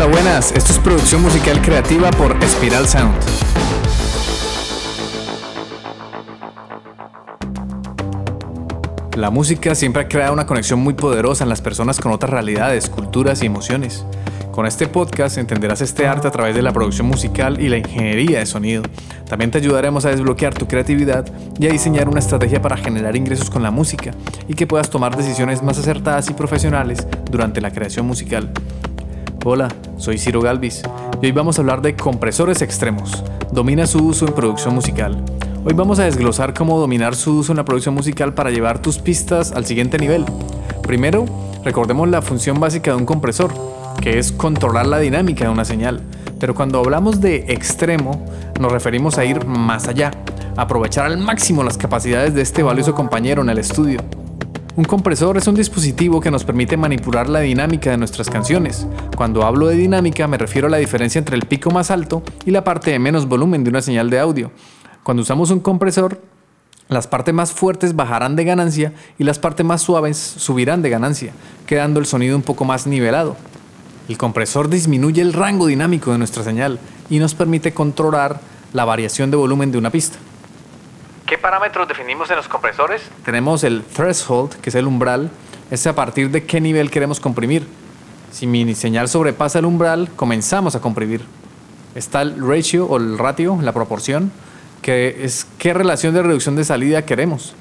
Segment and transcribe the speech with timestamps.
[0.00, 0.52] Hola, buenas.
[0.52, 3.16] Esto es producción musical creativa por Spiral Sound.
[9.16, 12.88] La música siempre ha creado una conexión muy poderosa en las personas con otras realidades,
[12.88, 14.06] culturas y emociones.
[14.52, 18.38] Con este podcast entenderás este arte a través de la producción musical y la ingeniería
[18.38, 18.84] de sonido.
[19.28, 21.26] También te ayudaremos a desbloquear tu creatividad
[21.58, 24.12] y a diseñar una estrategia para generar ingresos con la música
[24.46, 28.52] y que puedas tomar decisiones más acertadas y profesionales durante la creación musical.
[29.44, 30.82] Hola, soy Ciro Galvis
[31.22, 33.22] y hoy vamos a hablar de compresores extremos.
[33.52, 35.24] Domina su uso en producción musical.
[35.64, 38.98] Hoy vamos a desglosar cómo dominar su uso en la producción musical para llevar tus
[38.98, 40.24] pistas al siguiente nivel.
[40.82, 41.24] Primero,
[41.64, 43.52] recordemos la función básica de un compresor,
[44.02, 46.02] que es controlar la dinámica de una señal.
[46.40, 48.26] Pero cuando hablamos de extremo,
[48.60, 50.10] nos referimos a ir más allá,
[50.56, 54.00] aprovechar al máximo las capacidades de este valioso compañero en el estudio.
[54.78, 58.86] Un compresor es un dispositivo que nos permite manipular la dinámica de nuestras canciones.
[59.16, 62.52] Cuando hablo de dinámica me refiero a la diferencia entre el pico más alto y
[62.52, 64.52] la parte de menos volumen de una señal de audio.
[65.02, 66.22] Cuando usamos un compresor,
[66.88, 71.32] las partes más fuertes bajarán de ganancia y las partes más suaves subirán de ganancia,
[71.66, 73.36] quedando el sonido un poco más nivelado.
[74.08, 76.78] El compresor disminuye el rango dinámico de nuestra señal
[77.10, 78.40] y nos permite controlar
[78.72, 80.18] la variación de volumen de una pista.
[81.28, 83.02] ¿Qué parámetros definimos en los compresores?
[83.22, 85.30] Tenemos el threshold, que es el umbral,
[85.70, 87.66] es a partir de qué nivel queremos comprimir.
[88.30, 91.20] Si mi señal sobrepasa el umbral, comenzamos a comprimir.
[91.94, 94.32] Está el ratio o el ratio, la proporción,
[94.80, 97.54] que es qué relación de reducción de salida queremos.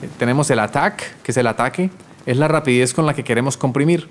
[0.00, 1.90] Eh, tenemos el attack, que es el ataque,
[2.24, 4.08] es la rapidez con la que queremos comprimir.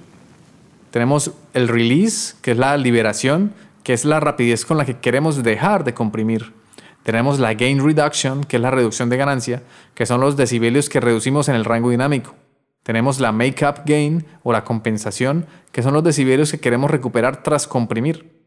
[0.92, 5.44] Tenemos el release, que es la liberación, que es la rapidez con la que queremos
[5.44, 6.57] dejar de comprimir.
[7.08, 9.64] Tenemos la gain reduction, que es la reducción de ganancia,
[9.96, 12.36] que son los decibelios que reducimos en el rango dinámico.
[12.84, 17.66] Tenemos la make-up gain o la compensación, que son los decibelios que queremos recuperar tras
[17.66, 18.44] comprimir.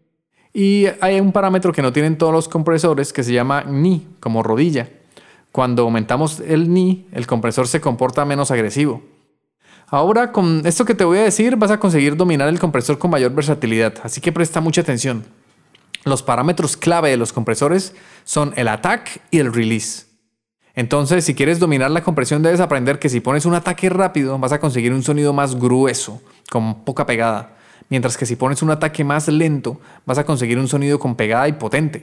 [0.53, 4.43] Y hay un parámetro que no tienen todos los compresores que se llama ni, como
[4.43, 4.91] rodilla.
[5.53, 9.03] Cuando aumentamos el ni, el compresor se comporta menos agresivo.
[9.87, 13.11] Ahora, con esto que te voy a decir, vas a conseguir dominar el compresor con
[13.11, 15.25] mayor versatilidad, así que presta mucha atención.
[16.05, 17.95] Los parámetros clave de los compresores
[18.25, 20.07] son el attack y el release.
[20.75, 24.53] Entonces, si quieres dominar la compresión, debes aprender que si pones un ataque rápido, vas
[24.53, 27.57] a conseguir un sonido más grueso, con poca pegada
[27.91, 31.47] mientras que si pones un ataque más lento vas a conseguir un sonido con pegada
[31.49, 32.01] y potente.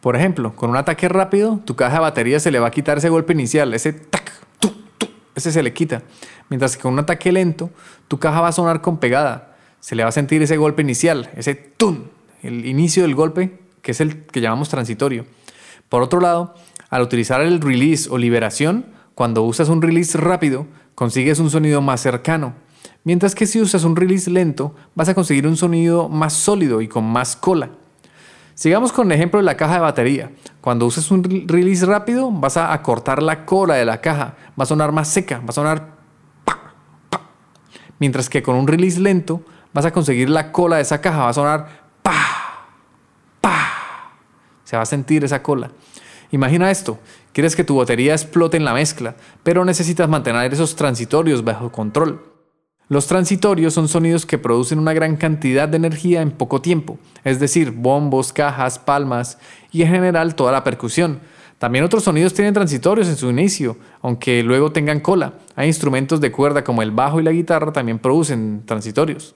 [0.00, 2.98] Por ejemplo, con un ataque rápido, tu caja de batería se le va a quitar
[2.98, 6.02] ese golpe inicial, ese tac, tu, tu, ese se le quita.
[6.48, 7.70] Mientras que con un ataque lento,
[8.06, 11.30] tu caja va a sonar con pegada, se le va a sentir ese golpe inicial,
[11.36, 12.04] ese tum,
[12.42, 15.26] el inicio del golpe, que es el que llamamos transitorio.
[15.88, 16.54] Por otro lado,
[16.90, 22.00] al utilizar el release o liberación, cuando usas un release rápido, consigues un sonido más
[22.00, 22.54] cercano,
[23.04, 26.88] Mientras que si usas un release lento, vas a conseguir un sonido más sólido y
[26.88, 27.70] con más cola.
[28.54, 30.32] Sigamos con el ejemplo de la caja de batería.
[30.60, 34.66] Cuando usas un release rápido, vas a acortar la cola de la caja, va a
[34.66, 35.98] sonar más seca, va a sonar.
[38.00, 41.30] Mientras que con un release lento, vas a conseguir la cola de esa caja, va
[41.30, 41.87] a sonar.
[44.68, 45.70] Se va a sentir esa cola.
[46.30, 46.98] Imagina esto,
[47.32, 52.22] quieres que tu batería explote en la mezcla, pero necesitas mantener esos transitorios bajo control.
[52.90, 57.40] Los transitorios son sonidos que producen una gran cantidad de energía en poco tiempo, es
[57.40, 59.38] decir, bombos, cajas, palmas
[59.72, 61.22] y en general toda la percusión.
[61.58, 65.32] También otros sonidos tienen transitorios en su inicio, aunque luego tengan cola.
[65.56, 69.34] Hay instrumentos de cuerda como el bajo y la guitarra también producen transitorios.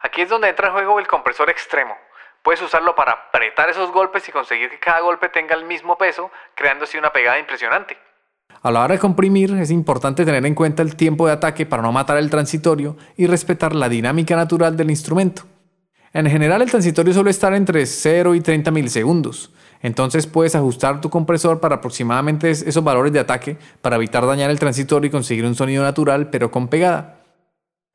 [0.00, 1.94] Aquí es donde entra en juego el compresor extremo.
[2.44, 6.30] Puedes usarlo para apretar esos golpes y conseguir que cada golpe tenga el mismo peso,
[6.54, 7.96] creando así una pegada impresionante.
[8.62, 11.82] A la hora de comprimir es importante tener en cuenta el tiempo de ataque para
[11.82, 15.44] no matar el transitorio y respetar la dinámica natural del instrumento.
[16.12, 19.50] En general el transitorio suele estar entre 0 y 30 milisegundos,
[19.80, 24.58] entonces puedes ajustar tu compresor para aproximadamente esos valores de ataque para evitar dañar el
[24.58, 27.20] transitorio y conseguir un sonido natural pero con pegada.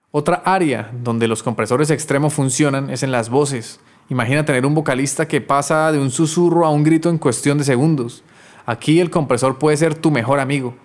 [0.09, 3.79] Otra área donde los compresores extremos funcionan es en las voces.
[4.09, 7.63] Imagina tener un vocalista que pasa de un susurro a un grito en cuestión de
[7.63, 8.23] segundos.
[8.65, 10.75] Aquí el compresor puede ser tu mejor amigo.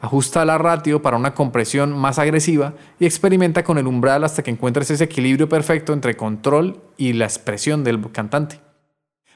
[0.00, 4.52] Ajusta la ratio para una compresión más agresiva y experimenta con el umbral hasta que
[4.52, 8.60] encuentres ese equilibrio perfecto entre control y la expresión del cantante.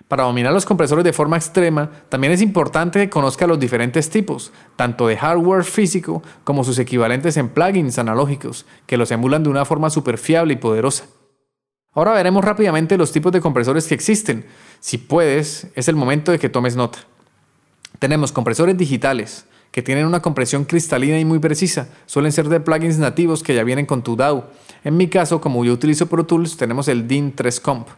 [0.06, 4.52] Para dominar los compresores de forma extrema, también es importante que conozca los diferentes tipos,
[4.76, 9.64] tanto de hardware físico como sus equivalentes en plugins analógicos, que los emulan de una
[9.64, 11.06] forma súper fiable y poderosa.
[11.94, 14.46] Ahora veremos rápidamente los tipos de compresores que existen.
[14.80, 17.00] Si puedes, es el momento de que tomes nota.
[17.98, 21.88] Tenemos compresores digitales, que tienen una compresión cristalina y muy precisa.
[22.06, 24.44] Suelen ser de plugins nativos que ya vienen con tu DAW.
[24.84, 27.88] En mi caso, como yo utilizo Pro Tools, tenemos el DIN 3 Comp.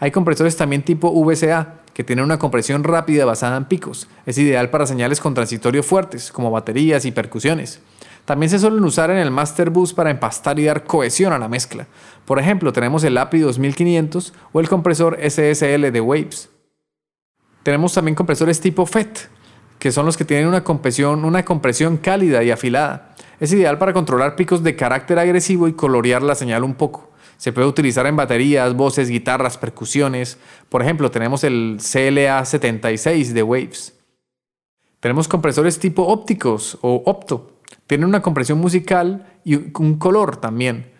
[0.00, 4.08] Hay compresores también tipo VCA, que tienen una compresión rápida basada en picos.
[4.26, 7.80] Es ideal para señales con transitorios fuertes, como baterías y percusiones.
[8.24, 11.48] También se suelen usar en el Master Bus para empastar y dar cohesión a la
[11.48, 11.86] mezcla.
[12.24, 16.48] Por ejemplo, tenemos el API 2500 o el compresor SSL de Waves.
[17.62, 19.28] Tenemos también compresores tipo FET,
[19.78, 23.14] que son los que tienen una compresión, una compresión cálida y afilada.
[23.40, 27.10] Es ideal para controlar picos de carácter agresivo y colorear la señal un poco.
[27.36, 30.38] Se puede utilizar en baterías, voces, guitarras, percusiones.
[30.70, 33.94] Por ejemplo, tenemos el CLA76 de Waves.
[35.00, 37.53] Tenemos compresores tipo ópticos o opto,
[37.86, 40.92] tienen una compresión musical y un color también.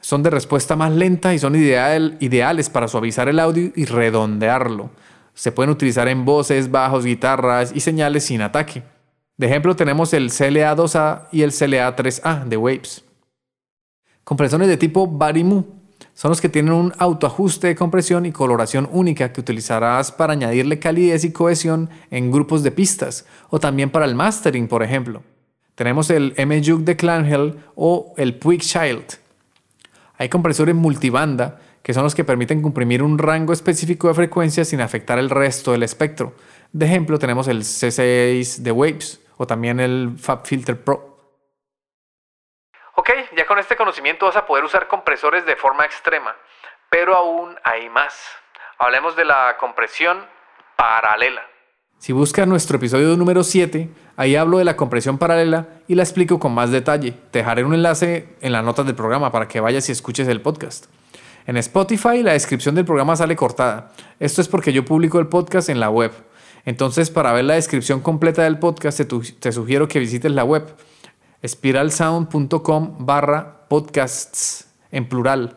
[0.00, 4.90] Son de respuesta más lenta y son ideales para suavizar el audio y redondearlo.
[5.34, 8.82] Se pueden utilizar en voces, bajos, guitarras y señales sin ataque.
[9.36, 13.04] De ejemplo tenemos el CLA2A y el CLA3A de Waves.
[14.24, 15.64] Compresores de tipo Barimu
[16.14, 20.80] son los que tienen un autoajuste de compresión y coloración única que utilizarás para añadirle
[20.80, 25.22] calidez y cohesión en grupos de pistas o también para el mastering, por ejemplo.
[25.78, 29.14] Tenemos el M-Juke de Clanhell o el Puig Child.
[30.18, 34.80] Hay compresores multibanda que son los que permiten comprimir un rango específico de frecuencias sin
[34.80, 36.32] afectar el resto del espectro.
[36.72, 41.16] De ejemplo, tenemos el C6 de Waves o también el FabFilter Pro.
[42.96, 46.34] Ok, ya con este conocimiento vas a poder usar compresores de forma extrema,
[46.90, 48.20] pero aún hay más.
[48.78, 50.26] Hablemos de la compresión
[50.74, 51.46] paralela.
[51.98, 56.38] Si buscas nuestro episodio número 7, ahí hablo de la compresión paralela y la explico
[56.38, 57.12] con más detalle.
[57.32, 60.40] Te dejaré un enlace en las notas del programa para que vayas y escuches el
[60.40, 60.86] podcast.
[61.46, 63.90] En Spotify la descripción del programa sale cortada.
[64.20, 66.12] Esto es porque yo publico el podcast en la web.
[66.64, 69.00] Entonces, para ver la descripción completa del podcast,
[69.40, 70.72] te, sugiero que visites la web
[71.44, 75.56] spiralsound.com barra podcasts en plural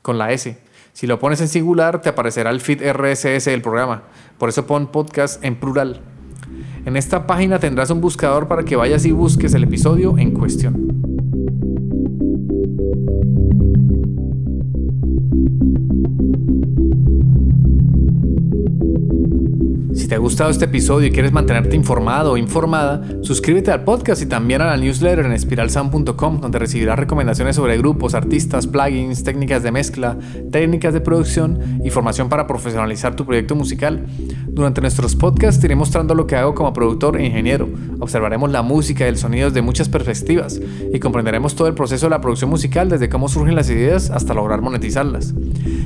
[0.00, 0.56] con la S.
[0.94, 4.04] Si lo pones en singular, te aparecerá el feed RSS del programa.
[4.38, 6.00] Por eso pon podcast en plural.
[6.84, 11.04] En esta página tendrás un buscador para que vayas y busques el episodio en cuestión.
[19.92, 24.22] Si te ha gustado este episodio y quieres mantenerte informado o informada, suscríbete al podcast
[24.22, 29.62] y también a la newsletter en espiralsound.com, donde recibirás recomendaciones sobre grupos, artistas, plugins, técnicas
[29.62, 30.16] de mezcla,
[30.50, 34.06] técnicas de producción y formación para profesionalizar tu proyecto musical.
[34.48, 37.68] Durante nuestros podcasts iré mostrando lo que hago como productor e ingeniero.
[38.00, 40.60] Observaremos la música y el sonido desde muchas perspectivas
[40.92, 44.34] y comprenderemos todo el proceso de la producción musical desde cómo surgen las ideas hasta
[44.34, 45.34] lograr monetizarlas.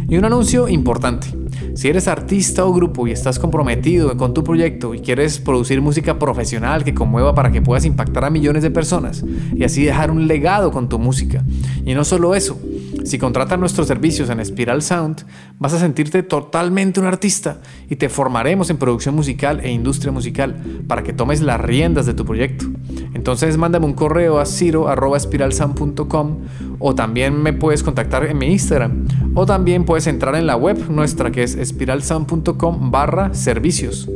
[0.09, 1.29] Y un anuncio importante.
[1.75, 6.19] Si eres artista o grupo y estás comprometido con tu proyecto y quieres producir música
[6.19, 9.25] profesional que conmueva para que puedas impactar a millones de personas
[9.55, 11.43] y así dejar un legado con tu música.
[11.87, 12.61] Y no solo eso,
[13.05, 15.25] si contratas nuestros servicios en Spiral Sound,
[15.59, 20.57] vas a sentirte totalmente un artista y te formaremos en producción musical e industria musical
[20.87, 22.67] para que tomes las riendas de tu proyecto.
[23.15, 26.37] Entonces mándame un correo a ciro.espiralsound.com
[26.79, 30.89] o también me puedes contactar en mi Instagram o también puedes entrar en la web
[30.89, 34.09] nuestra que es espiralsound.com barra servicios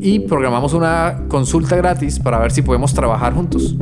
[0.00, 3.76] y programamos una consulta gratis para ver si podemos trabajar juntos.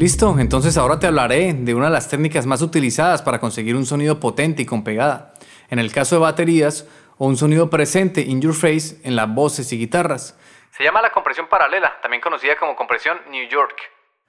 [0.00, 3.84] Listo, entonces ahora te hablaré de una de las técnicas más utilizadas para conseguir un
[3.84, 5.34] sonido potente y con pegada.
[5.68, 6.86] En el caso de baterías,
[7.22, 10.38] o un sonido presente in your face en las voces y guitarras.
[10.70, 13.76] Se llama la compresión paralela, también conocida como compresión New York.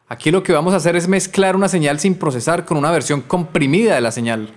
[0.09, 3.21] Aquí lo que vamos a hacer es mezclar una señal sin procesar con una versión
[3.21, 4.53] comprimida de la señal.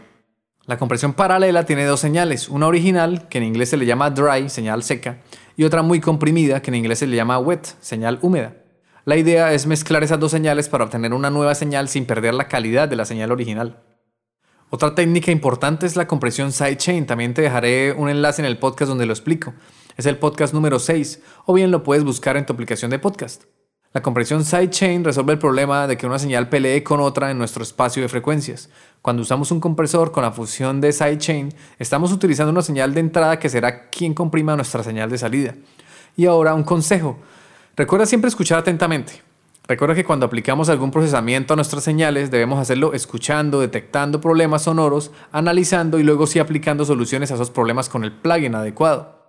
[0.67, 4.49] La compresión paralela tiene dos señales, una original, que en inglés se le llama dry,
[4.49, 5.19] señal seca,
[5.57, 8.57] y otra muy comprimida, que en inglés se le llama wet, señal húmeda.
[9.05, 12.49] La idea es mezclar esas dos señales para obtener una nueva señal sin perder la
[12.49, 13.79] calidad de la señal original.
[14.75, 17.07] Otra técnica importante es la compresión sidechain.
[17.07, 19.55] También te dejaré un enlace en el podcast donde lo explico.
[19.97, 23.45] Es el podcast número 6 o bien lo puedes buscar en tu aplicación de podcast.
[23.93, 27.63] La compresión sidechain resuelve el problema de que una señal pelee con otra en nuestro
[27.63, 28.69] espacio de frecuencias.
[29.01, 33.39] Cuando usamos un compresor con la función de sidechain, estamos utilizando una señal de entrada
[33.39, 35.55] que será quien comprima nuestra señal de salida.
[36.17, 37.17] Y ahora un consejo.
[37.77, 39.23] Recuerda siempre escuchar atentamente.
[39.67, 45.11] Recuerda que cuando aplicamos algún procesamiento a nuestras señales debemos hacerlo escuchando, detectando problemas sonoros,
[45.33, 49.25] analizando y luego sí aplicando soluciones a esos problemas con el plugin adecuado.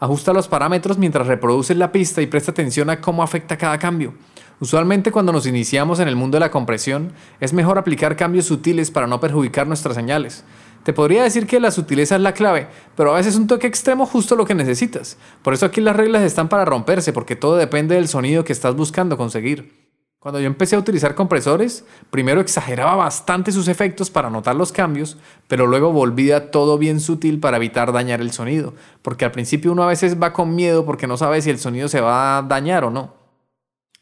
[0.00, 4.14] Ajusta los parámetros mientras reproduces la pista y presta atención a cómo afecta cada cambio.
[4.58, 8.90] Usualmente cuando nos iniciamos en el mundo de la compresión es mejor aplicar cambios sutiles
[8.90, 10.44] para no perjudicar nuestras señales.
[10.82, 14.06] Te podría decir que la sutileza es la clave, pero a veces un toque extremo
[14.06, 15.18] justo lo que necesitas.
[15.42, 18.76] Por eso aquí las reglas están para romperse, porque todo depende del sonido que estás
[18.76, 19.86] buscando conseguir.
[20.26, 25.18] Cuando yo empecé a utilizar compresores, primero exageraba bastante sus efectos para notar los cambios,
[25.46, 29.84] pero luego volvía todo bien sutil para evitar dañar el sonido, porque al principio uno
[29.84, 32.84] a veces va con miedo porque no sabe si el sonido se va a dañar
[32.84, 33.14] o no.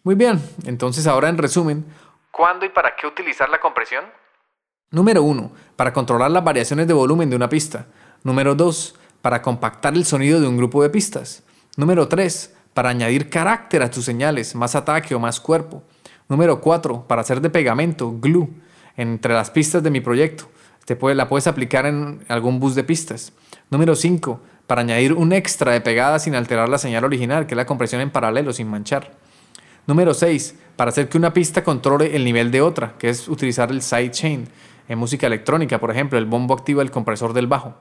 [0.02, 1.84] Muy bien, entonces ahora en resumen,
[2.30, 4.06] ¿cuándo y para qué utilizar la compresión?
[4.90, 5.52] Número 1.
[5.76, 7.86] Para controlar las variaciones de volumen de una pista.
[8.22, 8.94] Número 2.
[9.22, 11.42] Para compactar el sonido de un grupo de pistas.
[11.76, 12.54] Número 3.
[12.74, 15.82] Para añadir carácter a tus señales, más ataque o más cuerpo.
[16.28, 17.06] Número 4.
[17.08, 18.48] Para hacer de pegamento, glue,
[18.96, 20.48] entre las pistas de mi proyecto.
[20.84, 23.32] Te puede, la puedes aplicar en algún bus de pistas.
[23.70, 24.40] Número 5.
[24.66, 28.00] Para añadir un extra de pegada sin alterar la señal original, que es la compresión
[28.00, 29.12] en paralelo sin manchar.
[29.86, 30.54] Número 6.
[30.76, 34.48] Para hacer que una pista controle el nivel de otra, que es utilizar el sidechain
[34.88, 37.74] en música electrónica, por ejemplo, el bombo activa el compresor del bajo.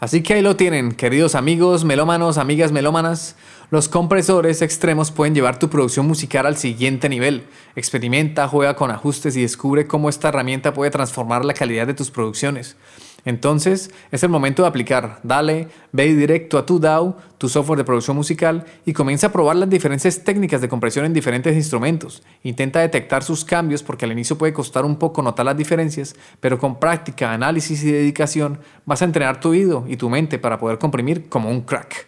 [0.00, 3.34] Así que ahí lo tienen, queridos amigos melómanos, amigas melómanas.
[3.70, 7.48] Los compresores extremos pueden llevar tu producción musical al siguiente nivel.
[7.74, 12.12] Experimenta, juega con ajustes y descubre cómo esta herramienta puede transformar la calidad de tus
[12.12, 12.76] producciones.
[13.24, 15.20] Entonces es el momento de aplicar.
[15.22, 19.56] Dale, ve directo a tu DAW, tu software de producción musical, y comienza a probar
[19.56, 22.22] las diferentes técnicas de compresión en diferentes instrumentos.
[22.42, 26.58] Intenta detectar sus cambios porque al inicio puede costar un poco notar las diferencias, pero
[26.58, 30.78] con práctica, análisis y dedicación vas a entrenar tu oído y tu mente para poder
[30.78, 32.06] comprimir como un crack.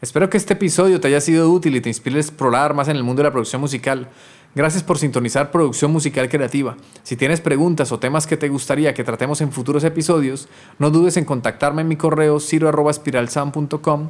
[0.00, 2.96] Espero que este episodio te haya sido útil y te inspire a explorar más en
[2.96, 4.08] el mundo de la producción musical.
[4.54, 6.76] Gracias por sintonizar Producción Musical Creativa.
[7.02, 10.46] Si tienes preguntas o temas que te gustaría que tratemos en futuros episodios,
[10.78, 14.08] no dudes en contactarme en mi correo ciro.spiralsound.com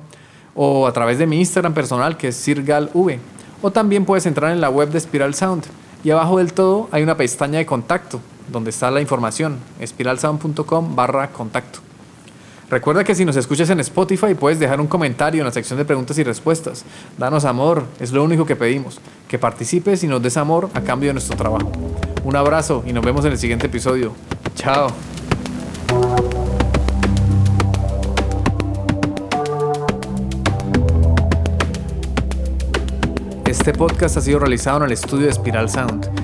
[0.54, 2.90] o a través de mi Instagram personal que es sirgalv.
[3.62, 5.64] O también puedes entrar en la web de Spiral Sound
[6.04, 8.20] y abajo del todo hay una pestaña de contacto
[8.52, 11.80] donde está la información, spiralsound.com barra contacto.
[12.70, 15.84] Recuerda que si nos escuchas en Spotify puedes dejar un comentario en la sección de
[15.84, 16.84] preguntas y respuestas.
[17.18, 19.00] Danos amor, es lo único que pedimos.
[19.28, 21.70] Que participes y nos des amor a cambio de nuestro trabajo.
[22.24, 24.12] Un abrazo y nos vemos en el siguiente episodio.
[24.54, 24.88] Chao.
[33.46, 36.23] Este podcast ha sido realizado en el estudio de Spiral Sound.